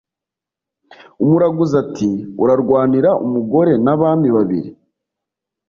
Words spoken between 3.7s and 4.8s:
nabami babiri